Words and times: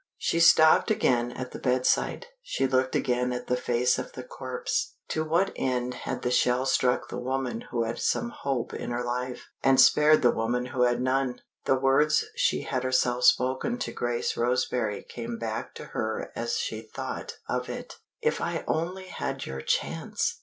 She 0.17 0.39
stopped 0.39 0.89
again 0.89 1.31
at 1.31 1.51
the 1.51 1.59
bedside; 1.59 2.25
she 2.41 2.65
looked 2.65 2.95
again 2.95 3.31
at 3.31 3.45
the 3.45 3.55
face 3.55 3.99
of 3.99 4.13
the 4.13 4.23
corpse. 4.23 4.95
To 5.09 5.23
what 5.23 5.53
end 5.55 5.93
had 5.93 6.23
the 6.23 6.31
shell 6.31 6.65
struck 6.65 7.09
the 7.09 7.19
woman 7.19 7.65
who 7.69 7.83
had 7.83 7.99
some 7.99 8.31
hope 8.31 8.73
in 8.73 8.89
her 8.89 9.03
life, 9.03 9.49
and 9.61 9.79
spared 9.79 10.23
the 10.23 10.31
woman 10.31 10.65
who 10.65 10.81
had 10.81 10.99
none? 11.03 11.39
The 11.65 11.75
words 11.75 12.25
she 12.35 12.63
had 12.63 12.81
herself 12.83 13.25
spoken 13.25 13.77
to 13.77 13.91
Grace 13.93 14.35
Roseberry 14.35 15.03
came 15.03 15.37
back 15.37 15.75
to 15.75 15.85
her 15.93 16.31
as 16.35 16.57
she 16.57 16.81
thought 16.81 17.37
of 17.47 17.69
it. 17.69 17.97
"If 18.21 18.41
I 18.41 18.63
only 18.67 19.05
had 19.05 19.45
your 19.45 19.61
chance! 19.61 20.39